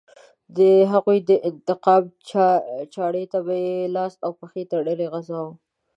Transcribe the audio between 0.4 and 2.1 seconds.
د هغوی د انتقام